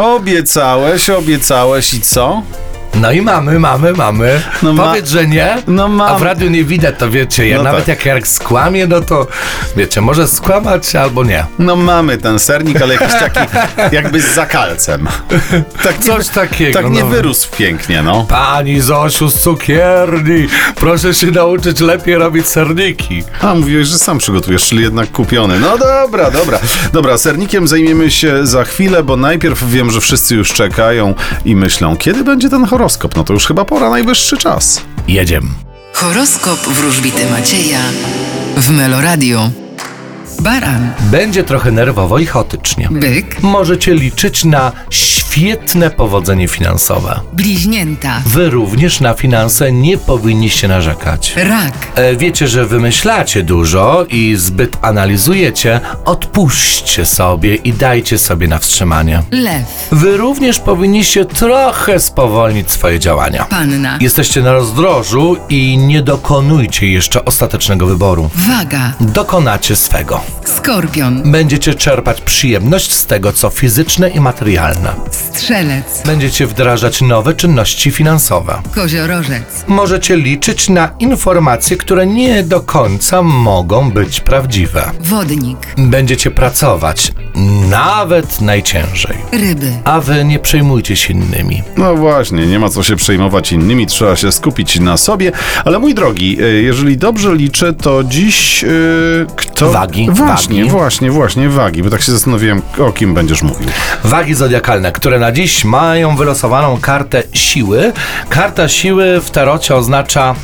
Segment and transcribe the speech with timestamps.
[0.00, 2.42] Obiecałeś, obiecałeś i co?
[2.94, 4.42] No i mamy, mamy, mamy.
[4.62, 5.62] No ma- Powiedz, że nie.
[5.66, 6.12] No mam.
[6.12, 7.88] A w radiu nie widać, to wiecie, ja No nawet tak.
[7.88, 9.26] jak Jarek skłamie, no to
[9.76, 11.44] wiecie, może skłamać albo nie.
[11.58, 13.40] No mamy ten sernik, ale jakiś taki
[13.96, 15.08] jakby z zakalcem.
[15.82, 17.06] Tak nie, Coś takiego, Tak nie no.
[17.06, 18.26] wyrósł pięknie, no.
[18.28, 23.22] Pani Zosiu z cukierni, proszę się nauczyć lepiej robić serniki.
[23.42, 25.60] A, mówiłeś, że sam przygotujesz, czyli jednak kupiony.
[25.60, 26.58] No dobra, dobra.
[26.92, 31.14] Dobra, sernikiem zajmiemy się za chwilę, bo najpierw wiem, że wszyscy już czekają
[31.44, 33.16] i myślą, kiedy będzie ten horoskop?
[33.16, 34.80] No to już chyba pora, najwyższy czas.
[35.08, 35.46] Jedziemy.
[35.92, 37.78] Horoskop wróżbity Macieja
[38.56, 39.50] w Meloradio.
[40.40, 42.88] Baran, Będzie trochę nerwowo i chaotycznie.
[42.90, 44.72] byk, Możecie liczyć na
[45.30, 47.20] świetne powodzenie finansowe.
[47.32, 51.32] bliźnięta, Wy również na finanse nie powinniście narzekać.
[51.36, 58.58] rak, E, Wiecie, że wymyślacie dużo i zbyt analizujecie, odpuśćcie sobie i dajcie sobie na
[58.58, 59.22] wstrzymanie.
[59.30, 63.44] lew, Wy również powinniście trochę spowolnić swoje działania.
[63.44, 68.30] panna, Jesteście na rozdrożu i nie dokonujcie jeszcze ostatecznego wyboru.
[68.36, 70.20] waga, Dokonacie swego.
[70.44, 74.90] skorpion, Będziecie czerpać przyjemność z tego, co fizyczne i materialne.
[75.20, 78.62] Strzelec, Będziecie wdrażać nowe czynności finansowe.
[78.74, 84.90] koziorożec, Możecie liczyć na informacje, które nie do końca mogą być prawdziwe.
[85.00, 87.12] wodnik, Będziecie pracować,
[87.70, 89.16] nawet najciężej.
[89.32, 91.62] ryby, A wy nie przejmujcie się innymi.
[91.76, 95.32] No właśnie, nie ma co się przejmować innymi, trzeba się skupić na sobie.
[95.64, 98.68] Ale mój drogi, e, jeżeli dobrze liczę, to dziś e,
[99.36, 99.70] kto...
[99.70, 100.70] Wagi, Właśnie, wagi.
[100.70, 103.68] właśnie, właśnie, wagi, bo tak się zastanowiłem, o kim będziesz mówił.
[104.04, 107.92] Wagi zodiakalne, które na dziś mają wylosowaną kartę siły.
[108.28, 110.34] Karta siły w tarocie oznacza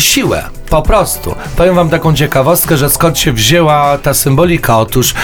[0.00, 0.44] siłę.
[0.70, 1.34] Po prostu.
[1.56, 4.78] Powiem wam taką ciekawostkę, że skąd się wzięła ta symbolika.
[4.78, 5.14] Otóż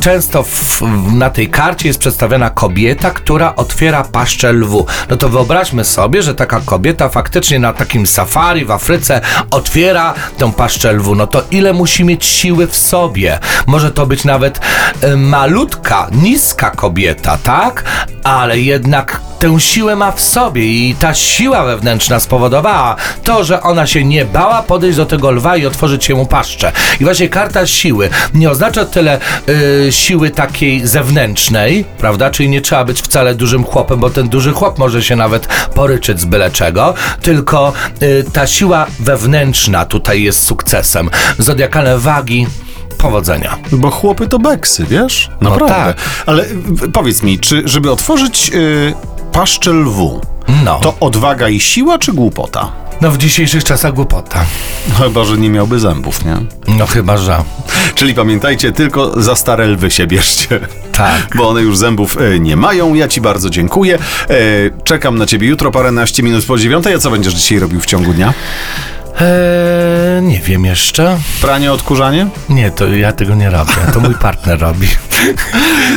[0.00, 4.86] często w, na tej karcie jest przedstawiona kobieta, która otwiera paszczę lwu.
[5.10, 9.20] No to wyobraźmy sobie, że taka kobieta faktycznie na takim safari w Afryce
[9.50, 11.14] otwiera tą paszczę lwu.
[11.14, 13.38] No to ile musi mieć siły w sobie?
[13.66, 14.60] Może to być nawet
[15.00, 17.84] e, malutka, niska kobieta, tak?
[18.24, 23.86] Ale jednak tę siłę ma w sobie i ta siła wewnętrzna spowodowała to, że ona
[23.86, 26.72] się nie bała podejść do tego lwa i otworzyć się mu paszczę.
[27.00, 32.30] I właśnie karta siły nie oznacza tyle y, siły takiej zewnętrznej, prawda?
[32.30, 36.20] Czyli nie trzeba być wcale dużym chłopem, bo ten duży chłop może się nawet poryczyć
[36.20, 41.10] z byle czego, tylko y, ta siła wewnętrzna tutaj jest sukcesem.
[41.38, 42.46] Zodiakalne wagi
[42.98, 43.58] powodzenia.
[43.72, 45.30] Bo chłopy to beksy, wiesz?
[45.40, 45.74] Naprawdę.
[45.74, 45.96] tak.
[46.26, 48.94] Ale y, powiedz mi, czy żeby otworzyć y,
[49.36, 50.20] paszczę lwu,
[50.64, 50.78] No.
[50.82, 52.72] to odwaga i siła, czy głupota?
[53.00, 54.44] No w dzisiejszych czasach głupota.
[54.98, 56.36] Chyba, że nie miałby zębów, nie?
[56.68, 57.42] No chyba, że.
[57.94, 60.60] Czyli pamiętajcie, tylko za stare lwy się bierzcie.
[60.92, 61.36] Tak.
[61.36, 62.94] Bo one już zębów e, nie mają.
[62.94, 63.98] Ja ci bardzo dziękuję.
[64.28, 64.34] E,
[64.84, 66.94] czekam na ciebie jutro paręnaście minut po dziewiątej.
[66.94, 68.34] A co będziesz dzisiaj robił w ciągu dnia?
[69.20, 70.15] Eee,
[70.46, 71.18] wiem jeszcze.
[71.40, 72.26] Pranie, odkurzanie?
[72.48, 73.72] Nie, to ja tego nie robię.
[73.94, 74.88] To mój partner robi.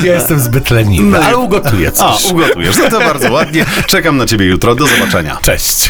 [0.04, 2.32] Ja jestem zbyt leniwy, ale ugotuję A, coś.
[2.32, 2.78] ugotujesz.
[2.78, 3.66] No to bardzo ładnie.
[3.88, 4.76] Czekam na ciebie jutro.
[4.76, 5.38] Do zobaczenia.
[5.42, 5.88] Cześć.